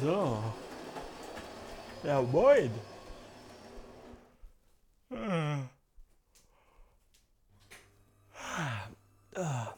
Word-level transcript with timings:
So. 0.00 0.42
Ja, 2.02 2.22
moin. 2.22 2.70
Ah. 5.10 5.58
Ah. 9.36 9.74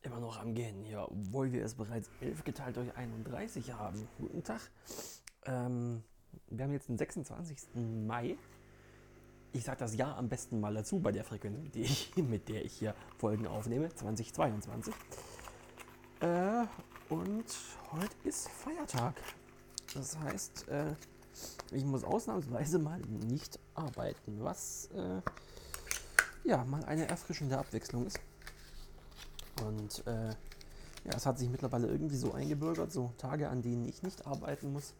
Immer 0.00 0.20
noch 0.20 0.40
am 0.40 0.54
Gehen 0.54 0.82
hier, 0.82 1.02
obwohl 1.02 1.52
wir 1.52 1.62
es 1.62 1.74
bereits 1.74 2.08
11 2.22 2.42
geteilt 2.44 2.76
durch 2.78 2.96
31 2.96 3.70
haben. 3.74 4.08
Guten 4.18 4.42
Tag. 4.42 4.62
Ähm, 5.44 6.02
wir 6.48 6.64
haben 6.64 6.72
jetzt 6.72 6.88
den 6.88 6.96
26. 6.96 7.74
Mai. 7.74 8.38
Ich 9.52 9.64
sage 9.64 9.80
das 9.80 9.94
Jahr 9.94 10.16
am 10.16 10.30
besten 10.30 10.58
mal 10.58 10.72
dazu 10.72 11.00
bei 11.00 11.12
der 11.12 11.24
Frequenz, 11.24 11.62
mit 11.62 11.74
der 11.74 11.82
ich, 11.82 12.16
mit 12.16 12.48
der 12.48 12.64
ich 12.64 12.72
hier 12.72 12.94
Folgen 13.18 13.46
aufnehme, 13.46 13.94
2022. 13.94 14.94
Äh, 16.20 16.64
und 17.10 17.44
heute 17.90 18.14
ist 18.24 18.48
Feiertag. 18.48 19.14
Das 19.94 20.16
heißt, 20.18 20.68
äh, 20.68 20.94
ich 21.72 21.84
muss 21.84 22.04
ausnahmsweise 22.04 22.78
mal 22.78 23.00
nicht 23.00 23.58
arbeiten, 23.74 24.36
was 24.38 24.88
äh, 24.94 25.20
ja 26.44 26.64
mal 26.64 26.84
eine 26.84 27.08
erfrischende 27.08 27.58
Abwechslung 27.58 28.06
ist. 28.06 28.20
Und 29.66 30.06
äh, 30.06 30.28
ja, 30.28 31.16
es 31.16 31.26
hat 31.26 31.38
sich 31.38 31.50
mittlerweile 31.50 31.88
irgendwie 31.88 32.16
so 32.16 32.32
eingebürgert, 32.32 32.92
so 32.92 33.12
Tage, 33.18 33.48
an 33.48 33.62
denen 33.62 33.86
ich 33.88 34.02
nicht 34.02 34.26
arbeiten 34.26 34.72
muss, 34.72 34.94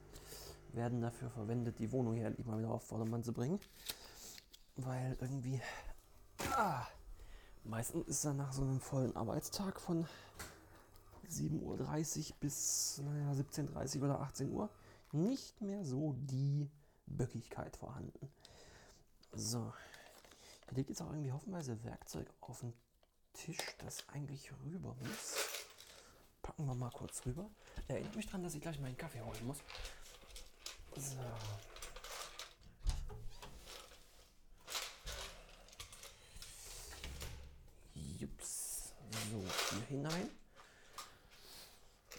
werden 0.72 1.00
dafür 1.00 1.30
verwendet, 1.30 1.78
die 1.78 1.92
Wohnung 1.92 2.14
hier 2.14 2.26
endlich 2.26 2.46
mal 2.46 2.58
wieder 2.58 2.70
auf 2.70 2.82
Vordermann 2.82 3.22
zu 3.22 3.32
bringen. 3.32 3.60
Weil 4.76 5.16
irgendwie, 5.20 5.60
ah, 6.56 6.86
meistens 7.64 8.08
ist 8.08 8.24
dann 8.24 8.38
nach 8.38 8.52
so 8.52 8.62
einem 8.62 8.80
vollen 8.80 9.14
Arbeitstag 9.14 9.80
von 9.80 10.06
7.30 11.30 12.30
Uhr 12.30 12.36
bis 12.40 13.00
naja, 13.04 13.32
17.30 13.32 13.98
Uhr 13.98 14.04
oder 14.04 14.20
18 14.20 14.50
Uhr 14.50 14.68
nicht 15.12 15.60
mehr 15.60 15.84
so 15.84 16.14
die 16.18 16.70
Böckigkeit 17.06 17.76
vorhanden. 17.76 18.30
So, 19.32 19.72
hier 20.68 20.76
liegt 20.76 20.90
jetzt 20.90 21.02
auch 21.02 21.10
irgendwie 21.10 21.32
hoffenweise 21.32 21.82
Werkzeug 21.84 22.26
auf 22.40 22.60
dem 22.60 22.72
Tisch, 23.32 23.58
das 23.78 24.08
eigentlich 24.08 24.50
rüber 24.64 24.96
muss. 25.00 25.36
Packen 26.42 26.66
wir 26.66 26.74
mal 26.74 26.90
kurz 26.90 27.24
rüber. 27.26 27.48
Erinnert 27.88 28.16
mich 28.16 28.26
daran, 28.26 28.42
dass 28.42 28.54
ich 28.54 28.60
gleich 28.60 28.80
meinen 28.80 28.96
Kaffee 28.96 29.20
holen 29.20 29.46
muss. 29.46 29.58
So. 30.96 31.18
Jups. 37.94 38.92
So, 39.30 39.44
hier 39.70 39.86
hinein. 39.86 40.30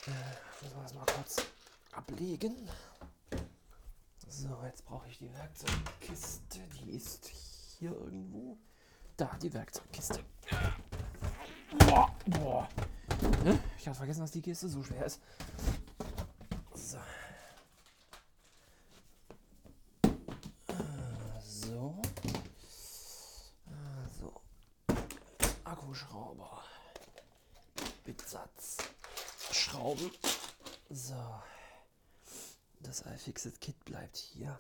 Äh, 0.08 0.12
müssen 0.64 0.75
wir 0.75 0.84
das 0.84 0.94
mal 0.94 1.06
kurz 1.06 1.46
ablegen. 2.12 2.56
So, 4.28 4.50
jetzt 4.66 4.86
brauche 4.86 5.08
ich 5.08 5.17
die 5.17 5.34
Werkzeugkiste. 5.34 6.59
Die 6.80 6.92
ist 6.92 7.28
hier 7.28 7.92
irgendwo. 7.92 8.58
Da, 9.18 9.30
die 9.42 9.53
Werkzeugkiste. 9.53 10.23
Boah, 11.80 12.16
boah. 12.26 12.68
Ne? 13.44 13.59
Ich 13.78 13.88
habe 13.88 13.95
vergessen, 13.95 14.22
dass 14.22 14.31
die 14.31 14.42
Kiste 14.42 14.68
so 14.68 14.84
schwer 14.84 15.06
ist. 15.06 15.22
So. 16.73 16.98
So. 21.42 22.02
So. 24.20 24.42
Akkuschrauber. 25.64 26.64
Bitsatz. 28.03 28.78
Schrauben. 29.52 30.12
So. 30.90 31.16
Das 32.84 33.06
iFixit-Kit 33.06 33.86
bleibt 33.86 34.18
hier. 34.18 34.59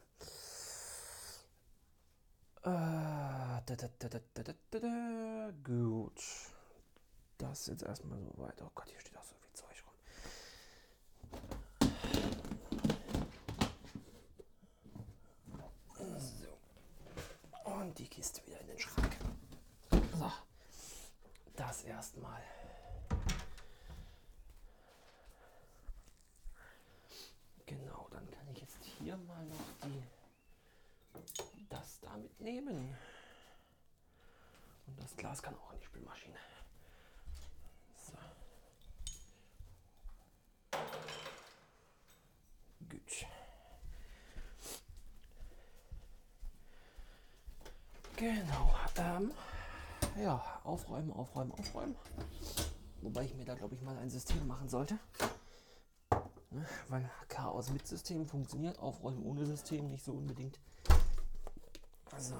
Ah, 2.63 3.61
da, 3.65 3.75
da, 3.75 3.87
da, 3.97 5.51
Gut. 5.63 6.21
Das 7.37 7.61
ist 7.61 7.67
jetzt 7.67 7.83
erstmal 7.83 8.19
so 8.19 8.37
weit. 8.37 8.61
Oh 8.61 8.69
Gott, 8.75 8.87
hier 8.89 8.99
steht 8.99 9.17
auch 9.17 9.23
so 9.23 9.33
viel 9.35 9.51
Zeug 9.53 9.83
rum. 9.85 9.95
So. 16.19 17.71
Und 17.71 17.97
die 17.97 18.07
Kiste 18.07 18.45
wieder 18.45 18.59
in 18.61 18.67
den 18.67 18.79
Schrank. 18.79 19.17
So. 19.91 20.31
Das 21.55 21.83
erstmal. 21.83 22.43
Das 32.41 32.47
damit 32.47 32.65
nehmen. 32.65 32.95
Und 34.87 34.99
das 34.99 35.15
Glas 35.15 35.41
kann 35.41 35.55
auch 35.55 35.73
in 35.73 35.79
die 35.79 35.85
Spülmaschine. 35.85 36.35
So. 37.95 38.13
Gut. 42.89 43.25
Genau. 48.17 48.75
Ähm, 48.97 49.31
ja, 50.21 50.43
aufräumen, 50.63 51.11
aufräumen, 51.13 51.51
aufräumen. 51.53 51.95
Wobei 53.01 53.23
ich 53.23 53.33
mir 53.33 53.45
da, 53.45 53.55
glaube 53.55 53.75
ich, 53.75 53.81
mal 53.81 53.97
ein 53.97 54.09
System 54.09 54.45
machen 54.45 54.69
sollte. 54.69 54.99
Ne? 56.51 56.65
Weil 56.89 57.09
Chaos 57.29 57.69
mit 57.69 57.87
System 57.87 58.25
funktioniert, 58.25 58.77
Aufräumen 58.77 59.23
ohne 59.23 59.45
System 59.45 59.89
nicht 59.89 60.03
so 60.03 60.11
unbedingt. 60.11 60.59
Also. 62.21 62.35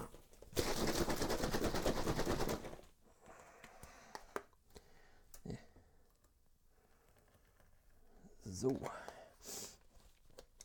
Nee. 5.44 5.58
So. 8.46 8.80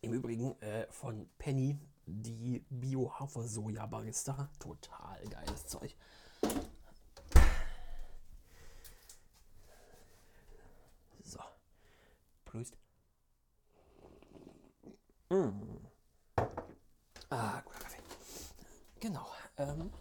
Im 0.03 0.13
Übrigen 0.13 0.61
äh, 0.61 0.87
von 0.91 1.31
Penny 1.39 1.79
die 2.05 2.63
Bio-Hafer-Soja-Barista. 2.69 4.51
Total 4.59 5.25
geiles 5.31 5.67
Zeug. 5.67 5.97
So. 11.25 11.41
Prost. 12.45 12.77
Mm. 15.31 15.87
Ah, 17.31 17.63
guter 17.63 17.79
Kaffee. 17.79 18.03
Genau. 19.01 19.27
Ähm, 19.59 19.93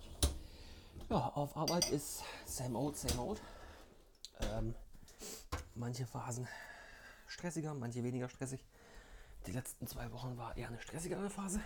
ja, 1.09 1.29
auf 1.29 1.55
Arbeit 1.57 1.89
ist 1.89 2.23
same 2.45 2.77
old, 2.77 2.95
same 2.97 3.21
old. 3.21 3.41
Ähm, 4.39 4.73
manche 5.75 6.05
Phasen 6.05 6.47
stressiger, 7.27 7.73
manche 7.73 8.03
weniger 8.03 8.29
stressig. 8.29 8.63
Die 9.47 9.51
letzten 9.51 9.85
zwei 9.87 10.11
Wochen 10.11 10.37
war 10.37 10.55
eher 10.55 10.69
eine 10.69 10.79
stressigere 10.79 11.29
Phase, 11.29 11.59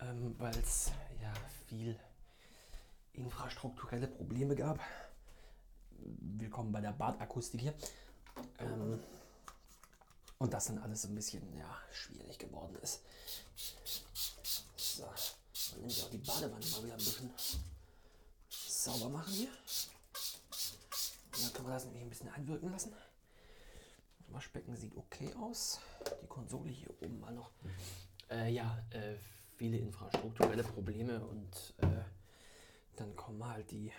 ähm, 0.00 0.34
weil 0.38 0.56
es 0.58 0.90
ja 1.22 1.32
viel 1.68 1.98
infrastrukturelle 3.12 4.08
Probleme 4.08 4.54
gab. 4.56 4.80
Willkommen 5.92 6.72
bei 6.72 6.80
der 6.80 6.92
Badakustik 6.92 7.60
hier. 7.60 7.74
Ähm, 8.58 9.00
und 10.38 10.52
das 10.52 10.66
dann 10.66 10.78
alles 10.78 11.04
ein 11.04 11.14
bisschen 11.14 11.56
ja, 11.56 11.78
schwierig 11.92 12.38
geworden 12.38 12.76
ist. 12.82 13.02
So, 14.76 15.04
dann 15.80 15.88
nehme 15.88 15.92
ich 15.92 16.04
auch 16.04 16.10
die 16.10 16.18
Badewanne 16.18 16.66
mal 16.66 16.84
wieder 16.84 16.94
ein 16.94 16.98
bisschen 16.98 17.30
sauber 18.48 19.08
machen 19.08 19.32
hier. 19.32 19.48
Und 19.48 21.44
dann 21.44 21.52
können 21.52 21.68
wir 21.68 21.74
das 21.74 21.84
nämlich 21.84 22.02
ein 22.02 22.10
bisschen 22.10 22.28
einwirken 22.28 22.70
lassen. 22.70 22.92
Das 24.18 24.34
Waschbecken 24.34 24.76
sieht 24.76 24.96
okay 24.96 25.32
aus. 25.34 25.80
Die 26.22 26.26
Konsole 26.26 26.70
hier 26.70 26.90
oben 27.02 27.20
mal 27.20 27.32
noch. 27.32 27.50
Äh, 28.30 28.52
ja, 28.52 28.78
äh, 28.90 29.16
viele 29.56 29.78
infrastrukturelle 29.78 30.62
Probleme 30.62 31.24
und 31.24 31.74
äh, 31.78 32.04
dann 32.96 33.16
kommen 33.16 33.44
halt 33.44 33.70
die 33.70 33.92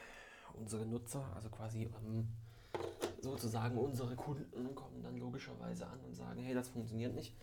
unsere 0.53 0.85
Nutzer, 0.85 1.25
also 1.35 1.49
quasi 1.49 1.89
ähm, 2.03 2.27
sozusagen 3.21 3.77
unsere 3.77 4.15
Kunden 4.15 4.75
kommen 4.75 5.01
dann 5.01 5.17
logischerweise 5.17 5.87
an 5.87 5.99
und 6.01 6.15
sagen, 6.15 6.41
hey, 6.41 6.53
das 6.53 6.69
funktioniert 6.69 7.15
nicht. 7.15 7.35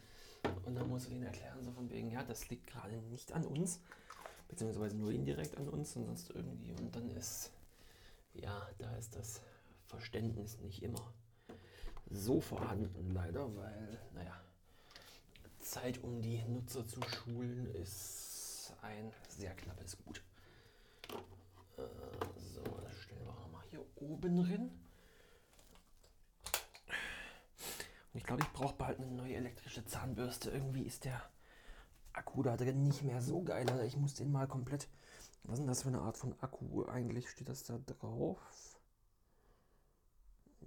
Und 0.64 0.74
dann 0.74 0.88
muss 0.88 1.06
ich 1.06 1.12
ihnen 1.12 1.24
erklären, 1.24 1.62
so 1.62 1.72
von 1.72 1.90
wegen, 1.90 2.10
ja, 2.10 2.22
das 2.22 2.48
liegt 2.48 2.66
gerade 2.66 2.96
nicht 3.02 3.32
an 3.32 3.44
uns, 3.44 3.80
beziehungsweise 4.48 4.96
nur 4.96 5.12
indirekt 5.12 5.56
an 5.56 5.68
uns 5.68 5.94
und 5.96 6.06
sonst 6.06 6.30
irgendwie. 6.30 6.72
Und 6.72 6.94
dann 6.94 7.10
ist, 7.10 7.52
ja, 8.34 8.68
da 8.78 8.94
ist 8.96 9.14
das 9.14 9.40
Verständnis 9.86 10.58
nicht 10.60 10.82
immer 10.82 11.12
so 12.10 12.40
vorhanden, 12.40 13.10
leider, 13.12 13.54
weil, 13.56 13.98
naja, 14.14 14.40
Zeit, 15.60 16.02
um 16.02 16.22
die 16.22 16.42
Nutzer 16.44 16.86
zu 16.86 17.00
schulen, 17.02 17.66
ist 17.74 18.72
ein 18.82 19.12
sehr 19.28 19.54
knappes 19.54 19.98
Gut. 19.98 20.22
Äh, 21.76 21.82
so, 22.54 22.62
das 22.82 22.96
stellen 22.96 23.24
wir 23.24 23.32
auch 23.32 23.40
noch 23.40 23.52
mal 23.52 23.64
hier 23.70 23.84
oben 23.96 24.36
drin. 24.36 24.70
Und 28.12 28.20
ich 28.20 28.24
glaube, 28.24 28.42
ich 28.42 28.52
brauche 28.52 28.74
bald 28.76 28.98
eine 28.98 29.10
neue 29.10 29.34
elektrische 29.34 29.84
Zahnbürste. 29.84 30.50
Irgendwie 30.50 30.82
ist 30.82 31.04
der 31.04 31.22
Akku 32.18 32.42
da 32.42 32.56
drin 32.56 32.82
nicht 32.82 33.02
mehr 33.02 33.22
so 33.22 33.42
geil. 33.42 33.66
Ich 33.86 33.96
muss 33.96 34.14
den 34.14 34.32
mal 34.32 34.48
komplett. 34.48 34.88
Was 35.44 35.54
ist 35.54 35.60
denn 35.60 35.68
das 35.68 35.82
für 35.82 35.88
eine 35.88 36.00
Art 36.00 36.16
von 36.16 36.34
Akku? 36.40 36.84
Eigentlich 36.86 37.30
steht 37.30 37.48
das 37.48 37.62
da 37.62 37.78
drauf. 37.78 38.38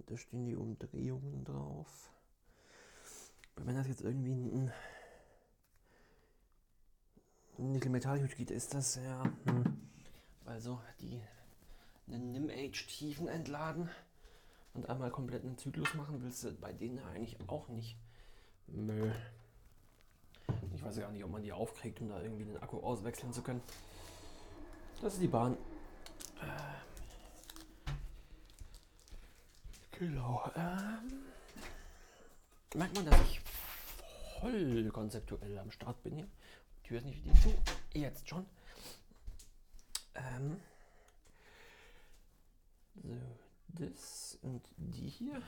Da 0.06 0.16
stehen 0.16 0.46
die 0.46 0.56
Umdrehungen 0.56 1.44
drauf. 1.44 2.10
Wenn 3.56 3.76
das 3.76 3.86
jetzt 3.86 4.00
irgendwie 4.00 4.32
ein 4.32 4.72
Nickel-Metall-Hydrid 7.58 8.50
ist, 8.50 8.74
das 8.74 8.96
ja. 8.96 9.22
Hm. 9.44 9.78
Also 10.46 10.80
die 11.00 11.20
einen 12.08 12.32
NIM-Age-Tiefen 12.32 13.28
entladen 13.28 13.88
und 14.74 14.88
einmal 14.88 15.10
komplett 15.10 15.44
einen 15.44 15.58
Zyklus 15.58 15.94
machen, 15.94 16.22
willst 16.22 16.42
du 16.44 16.52
bei 16.52 16.72
denen 16.72 16.98
eigentlich 16.98 17.36
auch 17.46 17.68
nicht. 17.68 17.96
Nö. 18.66 19.12
Ich 20.82 20.88
weiß 20.88 20.96
gar 20.96 21.12
nicht, 21.12 21.22
ob 21.22 21.30
man 21.30 21.44
die 21.44 21.52
aufkriegt, 21.52 22.00
um 22.00 22.08
da 22.08 22.20
irgendwie 22.20 22.44
den 22.44 22.60
Akku 22.60 22.80
auswechseln 22.80 23.32
zu 23.32 23.40
können. 23.40 23.62
Das 25.00 25.12
ist 25.14 25.22
die 25.22 25.28
Bahn. 25.28 25.56
Ähm. 26.42 26.48
Genau. 29.92 30.50
Ähm. 30.56 31.22
Merkt 32.74 32.96
man, 32.96 33.06
dass 33.06 33.20
ich 33.22 33.40
voll 34.40 34.90
konzeptuell 34.90 35.56
am 35.60 35.70
Start 35.70 36.02
bin 36.02 36.16
hier. 36.16 36.26
Die 36.78 36.88
Tür 36.88 36.98
ist 36.98 37.04
nicht 37.04 37.24
wieder 37.24 37.34
zu. 37.40 37.54
Jetzt 37.94 38.28
schon. 38.28 38.44
Ähm. 40.16 40.60
So, 43.04 43.16
das 43.68 44.36
und 44.42 44.62
die 44.76 45.08
hier. 45.08 45.40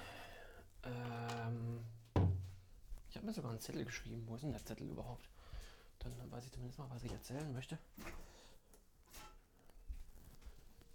Ähm, 0.85 1.81
ich 3.15 3.17
habe 3.19 3.29
mir 3.29 3.33
sogar 3.33 3.53
einen 3.53 3.61
Zettel 3.61 3.85
geschrieben. 3.85 4.25
Wo 4.27 4.35
ist 4.35 4.43
denn 4.43 4.51
der 4.51 4.65
Zettel 4.65 4.91
überhaupt? 4.91 5.29
Dann 6.01 6.13
weiß 6.33 6.47
ich 6.47 6.51
zumindest 6.51 6.81
mal, 6.81 6.91
was 6.91 7.05
ich 7.05 7.13
erzählen 7.13 7.53
möchte. 7.53 7.79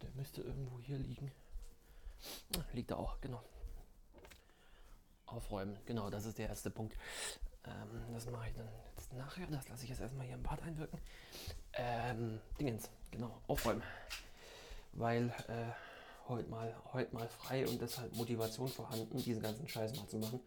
Der 0.02 0.12
müsste 0.12 0.42
irgendwo 0.42 0.78
hier 0.82 0.98
liegen. 0.98 1.32
Ah, 2.58 2.66
liegt 2.74 2.92
da 2.92 2.98
auch, 2.98 3.22
genau. 3.22 3.42
Aufräumen, 5.28 5.80
genau, 5.86 6.10
das 6.10 6.26
ist 6.26 6.38
der 6.38 6.50
erste 6.50 6.70
Punkt. 6.70 6.98
Ähm, 7.64 8.14
das 8.14 8.26
mache 8.26 8.50
ich 8.50 8.54
dann 8.54 8.68
jetzt 8.98 9.14
nachher. 9.14 9.48
Das 9.48 9.70
lasse 9.70 9.86
ich 9.86 9.90
jetzt 9.90 10.02
erstmal 10.02 10.26
hier 10.26 10.36
im 10.36 10.44
Bad 10.44 10.62
einwirken. 10.62 11.00
Ähm, 11.72 12.42
Dingens, 12.60 12.90
genau, 13.12 13.42
aufräumen. 13.48 13.84
Weil 14.92 15.30
äh, 15.48 15.72
heute 16.28 16.50
mal, 16.50 16.76
heute 16.92 17.16
mal 17.16 17.30
frei 17.30 17.66
und 17.66 17.80
deshalb 17.82 18.14
Motivation 18.18 18.68
vorhanden, 18.68 19.24
diesen 19.24 19.42
ganzen 19.42 19.70
Scheiß 19.70 19.96
mal 19.96 20.08
zu 20.10 20.18
machen. 20.18 20.42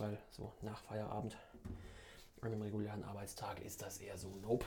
Weil 0.00 0.18
so 0.30 0.50
nach 0.62 0.80
Feierabend 0.80 1.36
an 2.40 2.48
einem 2.48 2.62
regulären 2.62 3.04
Arbeitstag 3.04 3.60
ist 3.60 3.82
das 3.82 3.98
eher 3.98 4.16
so 4.16 4.34
Nope. 4.36 4.64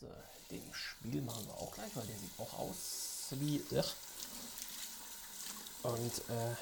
So, 0.00 0.08
den 0.50 0.74
Spiel 0.74 1.22
machen 1.22 1.46
wir 1.46 1.54
auch 1.54 1.72
gleich, 1.72 1.94
weil 1.94 2.04
der 2.06 2.16
sieht 2.16 2.38
auch 2.38 2.58
aus 2.58 3.28
wie 3.30 3.62
irr. 3.70 3.84
Und 5.84 6.18
äh, 6.30 6.52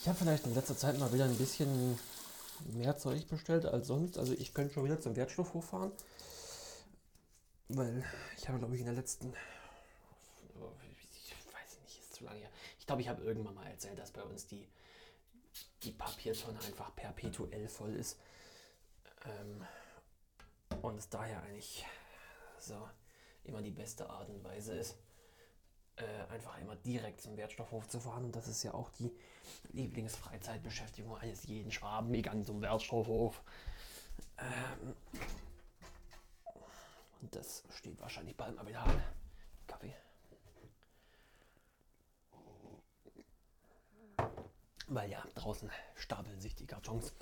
ich 0.00 0.08
habe 0.08 0.18
vielleicht 0.18 0.46
in 0.46 0.54
letzter 0.54 0.76
Zeit 0.76 0.98
mal 0.98 1.12
wieder 1.12 1.26
ein 1.26 1.36
bisschen 1.36 1.98
mehr 2.72 2.96
Zeug 2.96 3.28
bestellt 3.28 3.66
als 3.66 3.88
sonst. 3.88 4.16
Also 4.16 4.32
ich 4.32 4.54
könnte 4.54 4.72
schon 4.72 4.86
wieder 4.86 5.00
zum 5.00 5.16
Wertstoffhof 5.16 5.66
fahren. 5.66 5.92
Weil 7.68 8.02
ich 8.38 8.48
habe, 8.48 8.58
glaube 8.58 8.74
ich, 8.74 8.80
in 8.80 8.86
der 8.86 8.94
letzten 8.94 9.34
ich 11.12 11.34
weiß 11.52 11.78
nicht, 11.84 12.00
ist 12.00 12.14
zu 12.14 12.24
lange 12.24 12.38
her. 12.38 12.50
Ich 12.86 12.88
glaube, 12.88 13.02
ich 13.02 13.08
habe 13.08 13.24
irgendwann 13.24 13.56
mal 13.56 13.66
erzählt, 13.66 13.98
dass 13.98 14.12
bei 14.12 14.22
uns 14.22 14.46
die, 14.46 14.68
die 15.82 15.90
Papiertonne 15.90 16.60
einfach 16.60 16.94
perpetuell 16.94 17.66
voll 17.66 17.92
ist. 17.96 18.16
Ähm, 19.24 19.66
und 20.82 20.96
es 20.96 21.08
daher 21.08 21.42
eigentlich 21.42 21.84
so 22.60 22.88
immer 23.42 23.60
die 23.60 23.72
beste 23.72 24.08
Art 24.08 24.28
und 24.28 24.44
Weise 24.44 24.72
ist, 24.76 24.94
äh, 25.96 26.32
einfach 26.32 26.60
immer 26.60 26.76
direkt 26.76 27.20
zum 27.20 27.36
Wertstoffhof 27.36 27.88
zu 27.88 27.98
fahren. 27.98 28.26
Und 28.26 28.36
das 28.36 28.46
ist 28.46 28.62
ja 28.62 28.72
auch 28.72 28.90
die 28.90 29.10
Lieblingsfreizeitbeschäftigung 29.72 31.16
eines 31.16 31.42
jeden 31.42 31.72
Schwaben, 31.72 32.14
egal 32.14 32.44
zum 32.44 32.62
Wertstoffhof. 32.62 33.42
Ähm, 34.38 34.94
und 37.20 37.34
das 37.34 37.64
steht 37.70 38.00
wahrscheinlich 38.00 38.36
bald 38.36 38.54
mal 38.54 38.68
wieder 38.68 38.84
an. 38.84 39.02
Kaffee. 39.66 39.92
Weil 44.88 45.10
ja, 45.10 45.24
draußen 45.34 45.70
stapeln 45.96 46.40
sich 46.40 46.54
die 46.54 46.66
Kartons. 46.66 47.12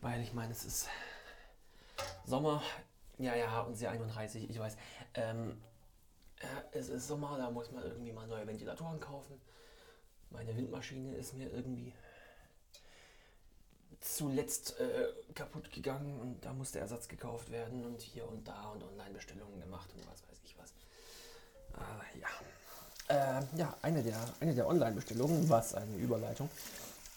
Weil 0.00 0.22
ich 0.22 0.32
meine, 0.32 0.52
es 0.52 0.64
ist 0.64 0.88
Sommer. 2.24 2.62
Ja, 3.18 3.34
ja, 3.34 3.60
und 3.62 3.74
sie 3.74 3.86
31, 3.86 4.50
ich 4.50 4.58
weiß. 4.58 4.76
Ähm, 5.14 5.60
es 6.72 6.88
ist 6.88 7.08
Sommer, 7.08 7.38
da 7.38 7.50
muss 7.50 7.70
man 7.70 7.84
irgendwie 7.84 8.12
mal 8.12 8.26
neue 8.26 8.46
Ventilatoren 8.46 9.00
kaufen. 9.00 9.40
Meine 10.30 10.56
Windmaschine 10.56 11.14
ist 11.14 11.34
mir 11.34 11.50
irgendwie 11.50 11.92
zuletzt 14.00 14.78
äh, 14.80 15.12
kaputt 15.34 15.70
gegangen 15.72 16.20
und 16.20 16.44
da 16.44 16.52
musste 16.52 16.78
Ersatz 16.78 17.08
gekauft 17.08 17.50
werden 17.50 17.84
und 17.84 18.02
hier 18.02 18.28
und 18.28 18.46
da 18.46 18.70
und 18.70 18.82
Online-Bestellungen 18.82 19.60
gemacht 19.60 19.90
und 19.94 20.06
was 20.06 20.22
weiß 20.28 20.40
ich. 20.43 20.43
Äh. 20.43 20.43
Äh, 23.14 23.42
ja, 23.56 23.76
eine 23.82 24.02
der, 24.02 24.18
eine 24.40 24.52
der 24.52 24.66
Online-Bestellungen, 24.66 25.48
was 25.48 25.74
eine 25.74 25.96
Überleitung, 25.98 26.50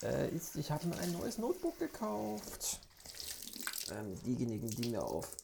äh, 0.03 0.29
ist, 0.29 0.55
ich 0.55 0.69
habe 0.69 0.85
mir 0.85 0.97
ein 0.99 1.11
neues 1.11 1.39
Notebook 1.39 1.79
gekauft. 1.79 2.79
Ähm, 3.89 4.13
diejenigen, 4.23 4.69
die 4.69 4.89
mir 4.89 5.03
auf 5.03 5.35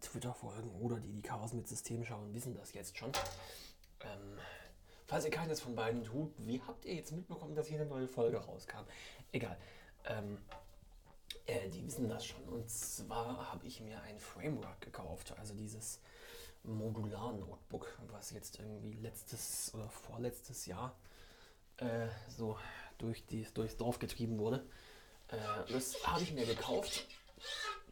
Twitter 0.00 0.32
folgen 0.32 0.70
oder 0.80 0.96
die 0.96 1.12
die 1.12 1.20
Chaos 1.20 1.52
mit 1.52 1.68
System 1.68 2.02
schauen, 2.02 2.32
wissen 2.32 2.54
das 2.54 2.72
jetzt 2.72 2.96
schon. 2.96 3.10
Ähm, 4.00 4.38
falls 5.06 5.26
ihr 5.26 5.30
keines 5.30 5.60
von 5.60 5.74
beiden 5.74 6.02
tut, 6.02 6.32
wie 6.38 6.62
habt 6.66 6.86
ihr 6.86 6.94
jetzt 6.94 7.12
mitbekommen, 7.12 7.54
dass 7.54 7.66
hier 7.66 7.78
eine 7.78 7.90
neue 7.90 8.08
Folge 8.08 8.38
rauskam? 8.38 8.84
Egal. 9.32 9.58
Ähm, 10.06 10.38
äh, 11.44 11.68
die 11.68 11.84
wissen 11.86 12.08
das 12.08 12.24
schon. 12.24 12.42
Und 12.44 12.70
zwar 12.70 13.52
habe 13.52 13.66
ich 13.66 13.82
mir 13.82 14.00
ein 14.00 14.18
Framework 14.18 14.80
gekauft, 14.80 15.34
also 15.38 15.52
dieses 15.52 16.00
Modular-Notebook, 16.64 17.98
was 18.08 18.30
jetzt 18.30 18.58
irgendwie 18.58 18.94
letztes 18.94 19.72
oder 19.74 19.88
vorletztes 19.88 20.66
Jahr 20.66 20.96
äh, 21.76 22.08
so 22.28 22.58
durch 22.98 23.26
die, 23.26 23.46
durchs 23.54 23.76
Dorf 23.76 23.98
getrieben 23.98 24.38
wurde. 24.38 24.66
Äh, 25.28 25.36
das 25.72 26.06
habe 26.06 26.22
ich 26.22 26.32
mir 26.32 26.46
gekauft. 26.46 27.06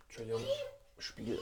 Entschuldigung, 0.07 0.43
Spiel. 0.99 1.39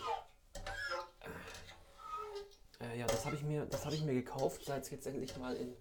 Äh, 2.80 2.98
ja, 2.98 3.06
das 3.06 3.24
habe 3.24 3.36
ich 3.36 3.42
mir, 3.42 3.66
das 3.66 3.84
habe 3.84 3.94
ich 3.94 4.02
mir 4.02 4.14
gekauft, 4.14 4.64
seit 4.64 4.84
es 4.84 4.90
jetzt 4.90 5.06
endlich 5.06 5.36
mal 5.36 5.54
in 5.56 5.74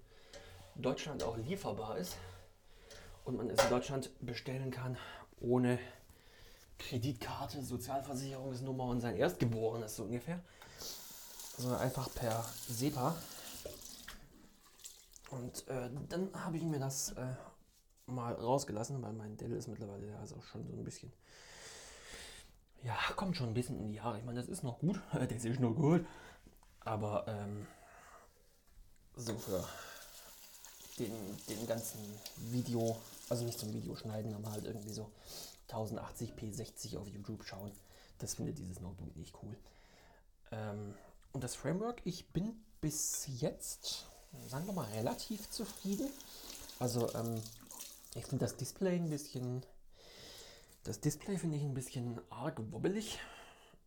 Deutschland 0.75 1.24
auch 1.24 1.38
lieferbar 1.38 1.98
ist 1.98 2.18
und 3.25 3.38
man 3.38 3.50
es 3.50 3.63
in 3.63 3.70
Deutschland 3.70 4.12
bestellen 4.20 4.72
kann 4.72 4.98
ohne 5.39 5.79
Kreditkarte, 6.77 7.62
Sozialversicherungsnummer 7.62 8.86
und 8.86 9.01
sein 9.01 9.15
Erstgeborenes 9.15 9.96
so 9.96 10.03
ungefähr 10.03 10.41
sondern 11.60 11.82
einfach 11.82 12.12
per 12.13 12.46
SEPA. 12.68 13.16
Und 15.32 15.68
äh, 15.68 15.89
dann 16.08 16.30
habe 16.34 16.58
ich 16.58 16.63
mir 16.63 16.80
das 16.80 17.12
äh, 17.12 17.36
mal 18.08 18.34
rausgelassen, 18.34 19.01
weil 19.01 19.13
mein 19.13 19.38
Dell 19.38 19.51
ist 19.51 19.68
mittlerweile 19.68 20.08
ja 20.08 20.20
also 20.20 20.42
schon 20.42 20.66
so 20.66 20.74
ein 20.74 20.84
bisschen. 20.84 21.12
Ja, 22.84 22.96
kommt 23.16 23.36
schon 23.36 23.50
ein 23.50 23.54
bisschen 23.54 23.78
in 23.78 23.89
die 23.89 23.96
Jahre. 23.96 24.18
Ich 24.18 24.25
meine, 24.25 24.39
das 24.39 24.50
ist 24.50 24.63
noch 24.63 24.80
gut. 24.80 25.00
Das 25.13 25.44
ist 25.44 25.60
noch 25.60 25.75
gut. 25.75 26.06
Aber 26.80 27.28
ähm, 27.28 27.68
so 29.16 29.38
für 29.38 29.63
den, 30.98 31.13
den 31.50 31.68
ganzen 31.68 32.00
Video, 32.38 32.98
also 33.28 33.44
nicht 33.44 33.60
zum 33.60 33.74
Video 33.74 33.96
schneiden, 33.96 34.34
aber 34.34 34.51
halt 34.51 34.66
irgendwie 34.66 34.94
so 34.94 35.12
1080p 35.70 36.54
60 36.54 36.98
auf 36.98 37.08
YouTube 37.08 37.44
schauen, 37.44 37.72
das 38.18 38.36
findet 38.36 38.58
dieses 38.58 38.80
Notebook 38.80 39.16
nicht 39.18 39.36
cool. 39.44 39.56
Ähm, 40.51 40.78
und 41.39 41.43
das 41.46 41.55
Framework, 41.55 42.01
ich 42.03 42.27
bin 42.34 42.51
bis 42.81 43.25
jetzt, 43.39 44.08
sagen 44.50 44.65
wir 44.65 44.74
mal, 44.74 44.89
relativ 44.91 45.50
zufrieden. 45.50 46.10
Also 46.79 47.10
ähm, 47.15 47.41
ich 48.13 48.25
finde 48.25 48.43
das 48.43 48.58
Display 48.58 48.98
ein 48.98 49.10
bisschen, 49.10 49.65
das 50.84 51.00
Display 51.00 51.38
finde 51.38 51.55
ich 51.55 51.63
ein 51.63 51.74
bisschen 51.74 52.19
arg 52.29 52.60
wobbelig. 52.74 53.19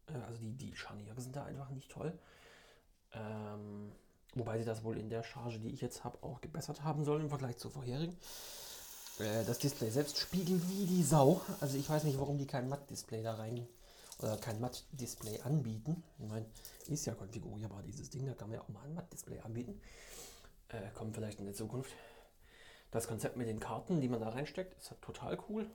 Äh, 0.07 0.15
also 0.27 0.39
die, 0.41 0.53
die 0.53 0.75
Scharniere 0.75 1.21
sind 1.21 1.37
da 1.37 1.45
einfach 1.45 1.69
nicht 1.69 1.91
toll. 1.91 2.19
Ähm, 3.13 3.93
wobei 4.33 4.59
sie 4.59 4.65
das 4.65 4.83
wohl 4.83 4.97
in 4.97 5.11
der 5.11 5.23
Charge, 5.23 5.59
die 5.59 5.75
ich 5.75 5.83
jetzt 5.83 6.05
habe, 6.05 6.23
auch 6.23 6.41
gebessert 6.41 6.83
haben 6.85 7.05
sollen 7.05 7.21
im 7.21 7.29
Vergleich 7.29 7.59
zur 7.59 7.71
vorherigen. 7.71 8.17
Äh, 9.19 9.45
das 9.45 9.59
Display 9.59 9.91
selbst 9.91 10.17
spiegelt 10.17 10.67
wie 10.71 10.87
die 10.87 11.03
Sau. 11.03 11.43
Also 11.61 11.77
ich 11.77 11.91
weiß 11.91 12.05
nicht, 12.05 12.19
warum 12.19 12.39
die 12.39 12.47
kein 12.47 12.71
Matt-Display 12.71 13.23
da 13.23 13.35
rein 13.35 13.69
oder 14.21 14.37
kein 14.37 14.61
Matt-Display 14.61 15.41
anbieten. 15.43 16.03
Ich 16.19 16.29
meine, 16.29 16.47
ist 16.89 17.07
ja 17.07 17.15
konfigurierbar 17.15 17.83
dieses 17.83 18.11
Ding, 18.11 18.27
da 18.27 18.35
kann 18.35 18.49
man 18.49 18.59
ja 18.59 18.63
auch 18.63 18.69
mal 18.69 18.83
ein 18.85 18.95
Matt-Display 18.95 19.41
anbieten. 19.41 19.81
Äh, 20.69 20.91
kommt 20.95 21.15
vielleicht 21.15 21.39
in 21.41 21.47
der 21.47 21.55
Zukunft. 21.55 21.93
Das 22.91 23.09
Konzept 23.09 23.37
mit 23.37 23.49
den 23.49 23.61
Karten, 23.61 24.01
die 24.01 24.09
man 24.09 24.21
da 24.21 24.29
reinsteckt, 24.29 24.79
ist 24.79 24.95
total 25.01 25.39
cool. 25.49 25.67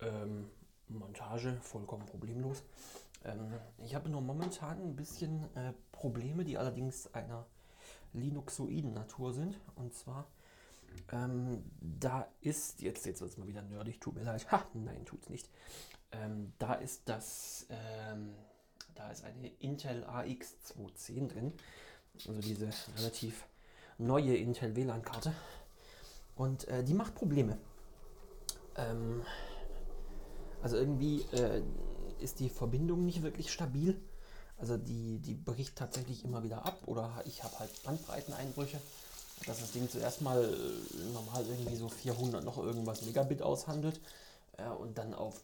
Ähm, 0.00 0.48
Montage 0.88 1.58
vollkommen 1.62 2.06
problemlos. 2.06 2.62
Ähm, 3.24 3.52
ich 3.78 3.94
habe 3.94 4.08
nur 4.08 4.20
momentan 4.20 4.80
ein 4.80 4.96
bisschen 4.96 5.44
äh, 5.56 5.72
Probleme, 5.92 6.44
die 6.44 6.58
allerdings 6.58 7.12
einer 7.14 7.46
Linuxoiden 8.12 8.92
Natur 8.92 9.32
sind. 9.32 9.58
Und 9.74 9.94
zwar, 9.94 10.26
ähm, 11.12 11.64
da 11.80 12.28
ist, 12.40 12.80
jetzt, 12.80 13.06
jetzt 13.06 13.20
wird 13.20 13.30
es 13.30 13.38
mal 13.38 13.48
wieder 13.48 13.62
nerdig, 13.62 14.00
tut 14.00 14.14
mir 14.14 14.22
leid. 14.22 14.50
Ha, 14.52 14.66
nein, 14.74 15.04
tut 15.04 15.22
es 15.22 15.30
nicht. 15.30 15.48
Ähm, 16.22 16.52
da 16.58 16.74
ist 16.74 17.02
das, 17.06 17.66
ähm, 17.70 18.34
da 18.94 19.10
ist 19.10 19.24
eine 19.24 19.48
Intel 19.60 20.04
AX 20.04 20.60
210 20.62 21.28
drin. 21.28 21.52
Also 22.26 22.40
diese 22.40 22.70
relativ 22.96 23.44
neue 23.98 24.36
Intel 24.36 24.74
WLAN-Karte. 24.74 25.32
Und 26.34 26.68
äh, 26.68 26.84
die 26.84 26.94
macht 26.94 27.14
Probleme. 27.14 27.58
Ähm, 28.76 29.22
also 30.62 30.76
irgendwie 30.76 31.22
äh, 31.32 31.62
ist 32.20 32.40
die 32.40 32.48
Verbindung 32.48 33.04
nicht 33.04 33.22
wirklich 33.22 33.52
stabil. 33.52 34.00
Also 34.58 34.76
die, 34.76 35.18
die 35.18 35.34
bricht 35.34 35.76
tatsächlich 35.76 36.24
immer 36.24 36.42
wieder 36.42 36.64
ab 36.64 36.80
oder 36.86 37.22
ich 37.26 37.44
habe 37.44 37.58
halt 37.58 37.82
Bandbreiteneinbrüche, 37.82 38.80
dass 39.46 39.60
das 39.60 39.72
Ding 39.72 39.88
zuerst 39.90 40.22
mal 40.22 40.42
äh, 40.42 41.12
normal 41.12 41.44
irgendwie 41.46 41.76
so 41.76 41.88
400 41.88 42.42
noch 42.42 42.56
irgendwas 42.56 43.02
Megabit 43.02 43.42
aushandelt 43.42 44.00
äh, 44.56 44.68
und 44.68 44.96
dann 44.96 45.12
auf, 45.12 45.42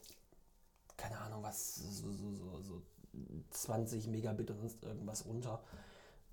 keine 0.97 1.17
Ahnung 1.19 1.43
was, 1.43 1.75
so, 1.75 2.11
so, 2.11 2.35
so, 2.35 2.61
so 2.61 2.81
20 3.51 4.07
Megabit 4.07 4.49
und 4.51 4.59
sonst 4.59 4.83
irgendwas 4.83 5.25
runter, 5.25 5.61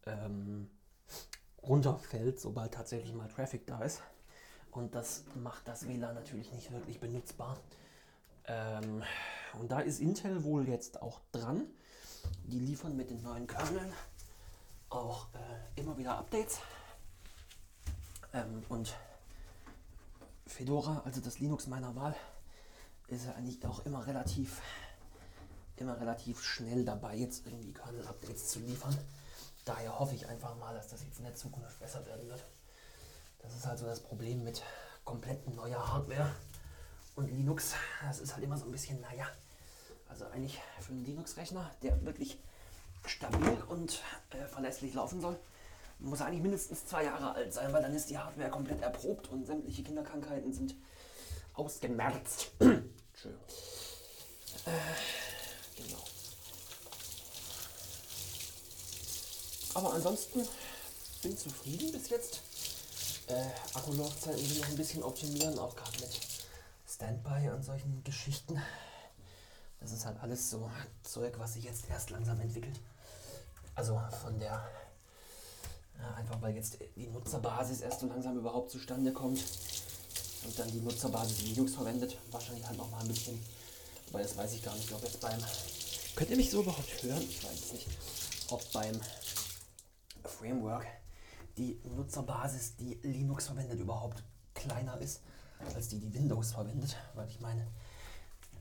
ähm, 0.07 0.71
runterfällt, 1.63 2.41
sobald 2.41 2.73
tatsächlich 2.73 3.13
mal 3.15 3.29
Traffic 3.29 3.67
da 3.67 3.83
ist. 3.83 4.03
Und 4.71 4.95
das 4.95 5.25
macht 5.35 5.67
das 5.67 5.87
WLAN 5.89 6.15
natürlich 6.15 6.53
nicht 6.53 6.71
wirklich 6.73 7.01
benutzbar. 7.01 7.59
Ähm, 8.47 9.03
und 9.59 9.71
da 9.71 9.81
ist 9.81 10.01
Intel 10.01 10.45
wohl 10.45 10.69
jetzt 10.69 11.03
auch 11.03 11.21
dran. 11.33 11.63
Die 12.45 12.59
liefern 12.59 12.97
mit 12.97 13.11
den 13.11 13.23
neuen 13.23 13.47
Kerneln 13.47 13.93
auch 14.89 15.27
äh, 15.35 15.81
immer 15.81 15.97
wieder 15.99 16.19
Updates. 16.19 16.61
Ähm, 18.33 18.63
und 18.69 18.95
Fedora, 20.47 21.03
also 21.05 21.21
das 21.21 21.39
Linux 21.39 21.67
meiner 21.67 21.95
Wahl, 21.97 22.15
ist 23.11 23.27
ja 23.27 23.33
eigentlich 23.35 23.65
auch 23.67 23.85
immer 23.87 24.07
relativ, 24.07 24.61
immer 25.77 25.99
relativ 26.01 26.43
schnell 26.43 26.85
dabei, 26.85 27.17
jetzt 27.17 27.47
irgendwie 27.47 27.73
Kernel-Updates 27.73 28.49
zu 28.49 28.61
liefern. 28.61 28.97
Daher 29.65 29.99
hoffe 29.99 30.15
ich 30.15 30.29
einfach 30.29 30.57
mal, 30.57 30.75
dass 30.75 30.89
das 30.89 31.03
jetzt 31.03 31.19
in 31.19 31.25
der 31.25 31.35
Zukunft 31.35 31.79
besser 31.79 32.05
werden 32.07 32.29
wird. 32.29 32.45
Das 33.43 33.55
ist 33.55 33.67
halt 33.67 33.79
so 33.79 33.87
das 33.87 34.01
Problem 34.01 34.45
mit 34.45 34.63
komplett 35.05 35.49
neuer 35.55 35.93
Hardware 35.93 36.31
und 37.17 37.29
Linux. 37.31 37.75
Das 38.03 38.21
ist 38.21 38.35
halt 38.35 38.45
immer 38.45 38.57
so 38.57 38.67
ein 38.67 38.73
bisschen, 38.73 39.01
naja, 39.01 39.27
also 40.09 40.27
eigentlich 40.27 40.61
für 40.81 40.93
einen 40.93 41.05
Linux-Rechner, 41.05 41.71
der 41.83 42.05
wirklich 42.05 42.39
stabil 43.07 43.57
und 43.69 44.03
äh, 44.31 44.47
verlässlich 44.47 44.95
laufen 44.95 45.21
soll, 45.21 45.39
muss 45.99 46.21
eigentlich 46.21 46.43
mindestens 46.43 46.87
zwei 46.87 47.05
Jahre 47.05 47.35
alt 47.35 47.53
sein, 47.53 47.73
weil 47.73 47.83
dann 47.83 47.95
ist 47.95 48.11
die 48.11 48.19
Hardware 48.19 48.51
komplett 48.51 48.81
erprobt 48.83 49.29
und 49.29 49.47
sämtliche 49.47 49.83
Kinderkrankheiten 49.83 50.53
sind 50.53 50.75
ausgemerzt. 51.55 52.53
Entschuldigung. 53.23 53.45
Äh, 54.67 55.83
genau. 55.83 56.05
Aber 59.75 59.93
ansonsten 59.93 60.49
bin 61.23 61.37
zufrieden 61.37 61.93
bis 61.93 62.09
jetzt. 62.09 62.41
Äh, 63.27 63.45
Akkulaufzeiten 63.75 64.51
will 64.51 64.59
noch 64.59 64.69
ein 64.69 64.77
bisschen 64.77 65.03
optimieren, 65.03 65.59
auch 65.59 65.77
gerade 65.77 66.01
mit 66.01 66.11
Standby 66.89 67.51
und 67.51 67.63
solchen 67.63 68.03
Geschichten. 68.05 68.61
Das 69.81 69.93
ist 69.93 70.07
halt 70.07 70.19
alles 70.23 70.51
so 70.51 70.71
Zeug, 71.03 71.39
was 71.39 71.55
sich 71.55 71.65
jetzt 71.65 71.89
erst 71.91 72.11
langsam 72.11 72.41
entwickelt. 72.41 72.81
Also 73.75 74.01
von 74.23 74.39
der, 74.39 74.67
ja, 75.99 76.15
einfach 76.15 76.41
weil 76.41 76.55
jetzt 76.55 76.79
die 76.97 77.07
Nutzerbasis 77.07 77.83
erst 77.83 78.01
so 78.01 78.07
langsam 78.07 78.39
überhaupt 78.39 78.71
zustande 78.71 79.13
kommt 79.13 79.43
und 80.45 80.59
dann 80.59 80.71
die 80.71 80.81
Nutzerbasis 80.81 81.43
Linux 81.43 81.75
verwendet. 81.75 82.17
Wahrscheinlich 82.31 82.67
halt 82.67 82.79
noch 82.79 82.91
mal 82.91 83.01
ein 83.01 83.09
bisschen, 83.09 83.41
weil 84.13 84.23
das 84.23 84.37
weiß 84.37 84.53
ich 84.55 84.63
gar 84.63 84.75
nicht, 84.75 84.93
ob 84.93 85.03
jetzt 85.03 85.21
beim, 85.21 85.39
könnt 86.17 86.31
ihr 86.31 86.37
mich 86.37 86.51
so 86.51 86.63
überhaupt 86.63 87.03
hören? 87.03 87.23
Ich 87.23 87.45
weiß 87.45 87.59
es 87.59 87.73
nicht, 87.73 87.87
ob 88.49 88.73
beim 88.73 89.01
Framework 90.25 90.87
die 91.57 91.81
Nutzerbasis, 91.97 92.77
die 92.77 92.99
Linux 93.03 93.47
verwendet, 93.47 93.79
überhaupt 93.79 94.23
kleiner 94.55 94.99
ist 94.99 95.21
als 95.75 95.89
die, 95.89 95.99
die 95.99 96.13
Windows 96.15 96.53
verwendet. 96.53 96.97
Weil 97.15 97.29
ich 97.29 97.41
meine, 97.41 97.63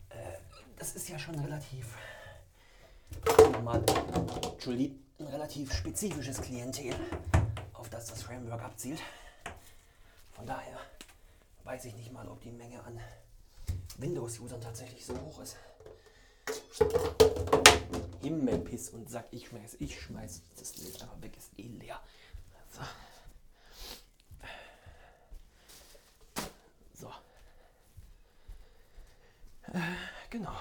äh, 0.10 0.38
das 0.78 0.96
ist 0.96 1.08
ja 1.10 1.18
schon 1.18 1.36
relativ 1.40 1.96
mal, 3.64 3.84
Entschuldigung, 4.52 5.00
ein 5.20 5.28
relativ 5.28 5.74
spezifisches 5.74 6.42
Klientel, 6.42 6.96
auf 7.74 7.90
das 7.90 8.08
das 8.08 8.22
Framework 8.22 8.62
abzielt. 8.64 9.02
Von 10.34 10.46
daher 10.46 10.78
weiß 11.70 11.86
ich 11.86 11.96
nicht 11.96 12.12
mal, 12.12 12.28
ob 12.28 12.42
die 12.42 12.52
Menge 12.52 12.84
an 12.84 13.00
Windows-Usern 14.00 14.60
tatsächlich 14.60 15.06
so 15.06 15.14
hoch 15.22 15.40
ist. 15.40 15.56
Himmelpiss 18.24 18.90
und 18.90 19.08
Sack, 19.08 19.28
ich 19.30 19.50
schmeiß, 19.50 19.76
ich 19.78 20.02
schmeiß 20.02 20.42
das 20.58 20.72
Bild 20.72 21.00
einfach 21.00 21.22
weg, 21.22 21.38
ist 21.38 21.52
eh 21.60 21.68
leer. 21.68 22.02
So. 22.72 22.82
so. 27.02 27.12
Äh, 29.72 29.80
genau. 30.32 30.56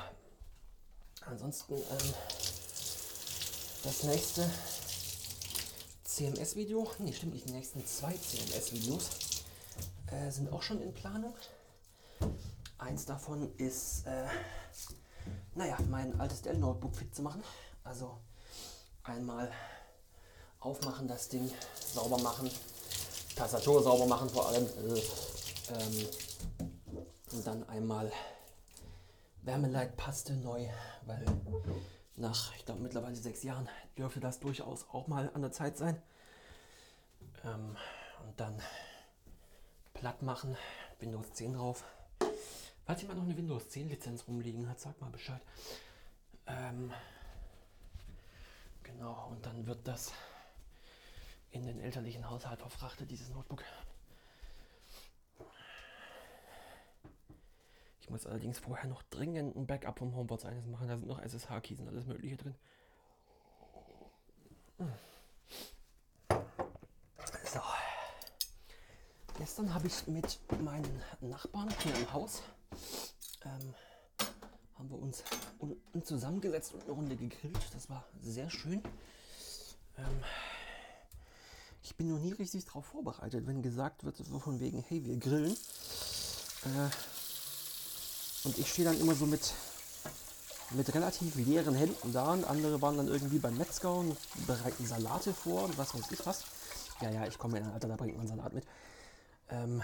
Ansonsten 1.23 1.73
ähm, 1.73 2.15
das 3.83 4.03
nächste 4.03 4.51
CMS-Video, 6.05 6.87
nee, 6.99 7.15
stimmt 7.15 7.33
nicht, 7.33 7.49
die 7.49 7.53
nächsten 7.53 7.87
zwei 7.87 8.13
CMS-Videos 8.13 9.38
äh, 10.11 10.31
sind 10.31 10.53
auch 10.53 10.63
schon 10.63 10.81
in 10.81 10.93
Planung. 10.95 11.35
Eins 12.79 13.05
davon 13.07 13.51
ist, 13.57 14.07
äh, 14.07 14.27
naja, 15.55 15.77
mein 15.89 16.19
altes 16.21 16.43
Dell-Notebook 16.43 16.97
fit 16.97 17.15
zu 17.15 17.23
machen. 17.23 17.43
Also 17.85 18.19
einmal 19.03 19.51
aufmachen, 20.61 21.09
das 21.09 21.29
Ding 21.29 21.51
sauber 21.93 22.19
machen, 22.19 22.51
Tastatur 23.37 23.83
sauber 23.83 24.07
machen 24.07 24.29
vor 24.29 24.49
allem. 24.49 24.65
Äh, 24.65 25.03
ähm, 25.73 26.09
und 27.33 27.47
dann 27.47 27.69
einmal 27.69 28.11
Wärmeleitpaste 29.43 30.35
neu, 30.35 30.67
weil 31.07 31.25
nach, 32.17 32.55
ich 32.57 32.65
glaube, 32.65 32.81
mittlerweile 32.81 33.17
sechs 33.17 33.43
Jahren 33.43 33.69
dürfte 33.97 34.21
das 34.21 34.41
durchaus 34.41 34.87
auch 34.93 35.07
mal 35.09 35.31
an 35.35 35.43
der 35.43 35.53
Zeit 35.53 35.77
sein. 35.77 36.01
Ähm, 37.45 37.77
und 38.27 38.41
dann 38.41 38.61
platt 39.99 40.23
machen, 40.23 40.57
Windows 41.01 41.33
10 41.33 41.55
drauf. 41.55 41.85
Falls 42.85 43.03
jemand 43.03 43.19
noch 43.19 43.27
eine 43.27 43.37
Windows 43.37 43.69
10 43.69 43.89
Lizenz 43.89 44.27
rumliegen 44.29 44.69
hat, 44.69 44.79
sagt 44.79 45.01
mal 45.01 45.11
Bescheid. 45.11 45.43
Ähm, 46.47 46.93
genau, 48.85 49.29
und 49.31 49.45
dann 49.45 49.67
wird 49.67 49.87
das 49.87 50.13
in 51.51 51.67
den 51.67 51.81
elterlichen 51.81 52.31
Haushalt 52.31 52.61
verfrachtet, 52.61 53.11
dieses 53.11 53.29
Notebook. 53.31 53.65
Ich 58.01 58.09
muss 58.09 58.25
allerdings 58.25 58.59
vorher 58.59 58.89
noch 58.89 59.03
dringend 59.03 59.57
ein 59.57 59.67
Backup 59.67 59.99
vom 59.99 60.15
HomePod 60.15 60.45
eines 60.45 60.65
machen. 60.65 60.89
Da 60.89 60.97
sind 60.97 61.09
noch 61.09 61.21
SSH-Keys 61.21 61.81
und 61.81 61.89
alles 61.89 62.07
Mögliche 62.07 62.37
drin. 62.37 62.55
So. 64.79 64.89
Gestern 69.39 69.73
habe 69.73 69.87
ich 69.87 70.05
mit 70.09 70.37
meinen 70.65 71.01
Nachbarn 71.21 71.69
hier 71.85 71.95
im 71.95 72.13
Haus 72.13 72.43
ähm, 73.45 73.73
haben 74.77 74.91
wir 74.91 74.99
uns 74.99 75.23
unten 75.61 76.03
zusammengesetzt 76.03 76.75
und 76.75 76.83
eine 76.83 76.91
Runde 76.91 77.15
gegrillt. 77.15 77.57
Das 77.73 77.89
war 77.89 78.05
sehr 78.21 78.51
schön. 78.51 78.83
Ähm, 79.97 80.25
ich 81.85 81.95
bin 81.95 82.09
noch 82.09 82.19
nie 82.19 82.33
richtig 82.33 82.65
darauf 82.65 82.87
vorbereitet, 82.87 83.47
wenn 83.47 83.63
gesagt 83.63 84.03
wird, 84.03 84.17
so 84.17 84.41
von 84.41 84.59
wegen, 84.59 84.85
hey, 84.89 85.05
wir 85.05 85.17
grillen. 85.19 85.57
Äh, 86.65 86.91
und 88.43 88.59
ich 88.59 88.69
stehe 88.73 88.89
dann 88.89 88.99
immer 88.99 89.15
so 89.15 89.27
mit, 89.27 89.55
mit 90.73 90.93
relativ 90.93 91.37
leeren 91.37 91.77
Händen 91.77 92.13
da 92.13 92.33
und 92.33 92.45
andere 92.45 92.83
waren 92.83 92.97
dann 92.97 93.07
irgendwie 93.07 93.39
beim 93.39 93.57
Metzger 93.57 93.95
und 93.95 94.17
bereiten 94.49 94.85
Salate 94.85 95.33
vor 95.33 95.63
und 95.63 95.79
was 95.79 95.95
weiß 95.95 96.11
ich 96.11 96.27
was. 96.27 96.45
Ja, 97.01 97.11
ja, 97.11 97.25
ich 97.29 97.39
komme 97.39 97.59
in 97.59 97.65
ein 97.65 97.73
Alter, 97.73 97.87
da 97.87 97.95
bringt 97.95 98.17
man 98.17 98.27
Salat 98.27 98.53
mit. 98.53 98.65
Ähm, 99.51 99.83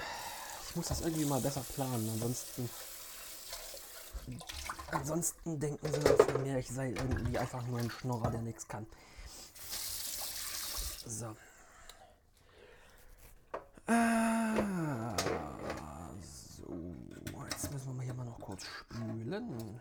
ich 0.69 0.77
muss 0.77 0.89
das 0.89 1.01
irgendwie 1.01 1.25
mal 1.25 1.41
besser 1.41 1.65
planen. 1.75 2.09
Ansonsten. 2.15 2.69
Ansonsten 4.91 5.61
denken 5.61 5.93
sie 5.93 6.01
von 6.01 6.43
mir, 6.43 6.59
ich 6.59 6.69
sei 6.69 6.91
irgendwie 6.91 7.39
einfach 7.39 7.67
nur 7.67 7.79
ein 7.79 7.91
Schnorrer, 7.91 8.31
der 8.31 8.43
nichts 8.43 8.67
kann. 8.67 8.87
So. 11.07 11.37
Ah, 13.87 15.15
so. 16.57 16.75
Jetzt 17.51 17.71
müssen 17.73 17.87
wir 17.89 17.95
mal 17.95 18.05
hier 18.05 18.15
mal 18.15 18.25
noch 18.25 18.41
kurz 18.41 18.65
spülen. 18.65 19.81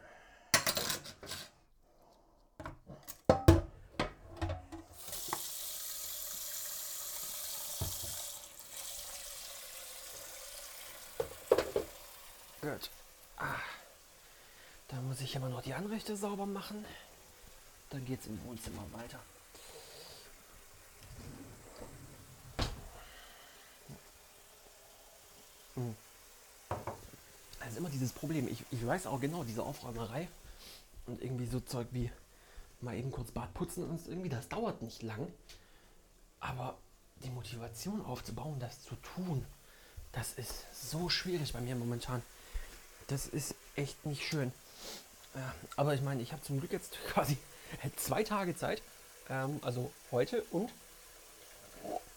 Gut. 12.64 12.90
Ah. 13.36 13.60
Dann 14.88 15.06
muss 15.10 15.20
ich 15.20 15.36
immer 15.36 15.50
noch 15.50 15.62
die 15.62 15.74
Anrichte 15.74 16.16
sauber 16.16 16.46
machen. 16.46 16.86
Dann 17.90 18.06
geht 18.06 18.22
es 18.22 18.28
im 18.28 18.42
Wohnzimmer 18.46 18.86
weiter. 18.94 19.20
Ist 27.68 27.78
immer 27.80 27.90
dieses 27.90 28.14
Problem. 28.14 28.48
Ich, 28.48 28.64
ich 28.72 28.86
weiß 28.86 29.08
auch 29.08 29.20
genau, 29.20 29.44
diese 29.44 29.64
Aufräumerei 29.64 30.30
und 31.08 31.22
irgendwie 31.22 31.48
so 31.48 31.60
Zeug 31.60 31.88
wie 31.92 32.10
mal 32.80 32.96
eben 32.96 33.12
kurz 33.12 33.32
Bad 33.32 33.54
putzen 33.56 33.84
und 33.84 34.08
irgendwie, 34.08 34.30
das 34.30 34.48
dauert 34.48 34.82
nicht 34.82 35.02
lang. 35.02 35.28
Aber 36.40 36.78
die 37.26 37.30
Motivation 37.30 38.06
aufzubauen, 38.06 38.58
das 38.60 38.84
zu 38.84 38.96
tun, 38.98 39.44
das 40.14 40.34
ist 40.34 40.66
so 40.72 41.10
schwierig 41.10 41.52
bei 41.52 41.60
mir 41.60 41.76
momentan. 41.76 42.22
Das 43.08 43.28
ist 43.28 43.56
echt 43.76 44.06
nicht 44.06 44.24
schön. 44.24 44.52
Aber 45.76 45.94
ich 45.94 46.02
meine, 46.02 46.22
ich 46.22 46.32
habe 46.32 46.42
zum 46.44 46.60
Glück 46.60 46.72
jetzt 46.72 46.98
quasi 47.14 47.38
zwei 47.96 48.24
Tage 48.24 48.56
Zeit. 48.56 48.82
Ähm, 49.30 49.60
also 49.62 49.92
heute 50.12 50.44
und. 50.52 50.70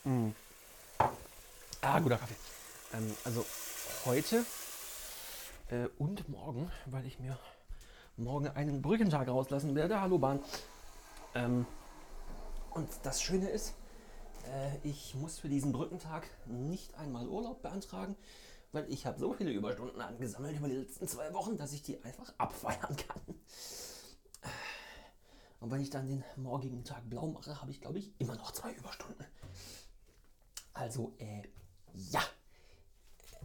Mm. 0.05 0.31
Ah, 1.81 1.99
guter 2.01 2.19
Kaffee. 2.19 2.35
Ähm, 2.95 3.17
also 3.25 3.45
heute 4.05 4.45
äh, 5.71 5.87
und 5.99 6.29
morgen, 6.29 6.71
weil 6.87 7.07
ich 7.07 7.19
mir 7.19 7.39
morgen 8.17 8.49
einen 8.49 8.83
Brückentag 8.83 9.29
rauslassen 9.29 9.75
werde. 9.75 10.01
Hallo 10.01 10.19
Bahn. 10.19 10.41
Ähm, 11.35 11.67
und 12.71 12.89
das 13.03 13.23
Schöne 13.23 13.49
ist, 13.49 13.75
äh, 14.53 14.89
ich 14.89 15.15
muss 15.15 15.39
für 15.39 15.49
diesen 15.49 15.73
Brückentag 15.73 16.29
nicht 16.47 16.95
einmal 16.97 17.27
Urlaub 17.27 17.63
beantragen, 17.63 18.17
weil 18.77 18.93
ich 18.93 19.07
habe 19.07 19.19
so 19.19 19.33
viele 19.33 19.51
Überstunden 19.53 20.03
angesammelt 20.03 20.59
über 20.59 20.69
die 20.69 20.77
letzten 20.77 21.09
zwei 21.09 21.33
Wochen, 21.33 21.57
dass 21.57 21.73
ich 21.73 21.83
die 21.83 22.03
einfach 22.05 22.35
abfeiern 22.37 22.95
kann. 22.97 23.23
Und 25.61 25.71
wenn 25.71 25.81
ich 25.81 25.89
dann 25.89 26.07
den 26.07 26.23
morgigen 26.37 26.85
Tag 26.85 27.09
blau 27.09 27.27
mache, 27.29 27.59
habe 27.61 27.71
ich, 27.71 27.81
glaube 27.81 27.99
ich, 27.99 28.13
immer 28.19 28.37
noch 28.37 28.53
zwei 28.53 28.73
Überstunden. 28.73 29.25
Also, 30.75 31.15
äh, 31.19 31.43
ja. 31.95 32.21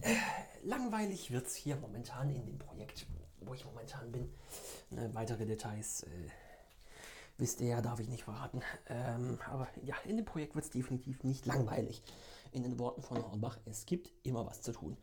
Äh, 0.01 0.15
langweilig 0.63 1.31
wird 1.31 1.47
es 1.47 1.55
hier 1.55 1.77
momentan 1.77 2.29
in 2.29 2.45
dem 2.45 2.59
Projekt, 2.59 3.05
wo 3.39 3.53
ich 3.53 3.63
momentan 3.63 4.11
bin. 4.11 4.33
Ne, 4.89 5.13
weitere 5.13 5.45
Details 5.45 6.03
äh, 6.03 6.29
wisst 7.37 7.61
ihr 7.61 7.69
ja, 7.69 7.81
darf 7.81 8.01
ich 8.01 8.09
nicht 8.09 8.25
verraten. 8.25 8.61
Ähm, 8.89 9.39
aber 9.49 9.69
ja, 9.81 9.95
in 10.03 10.17
dem 10.17 10.25
Projekt 10.25 10.55
wird 10.55 10.65
es 10.65 10.71
definitiv 10.71 11.23
nicht 11.23 11.45
langweilig. 11.45 12.03
In 12.53 12.63
den 12.63 12.77
Worten 12.79 13.01
von 13.01 13.17
Hornbach, 13.17 13.57
es 13.65 13.85
gibt 13.85 14.11
immer 14.23 14.45
was 14.45 14.61
zu 14.61 14.73
tun. 14.73 14.97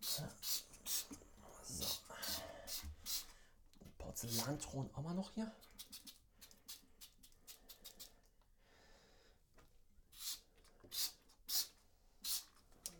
So. 0.00 0.22
Porzellanthron 3.98 4.90
auch 4.94 5.02
mal 5.02 5.14
noch 5.14 5.30
hier. 5.32 5.52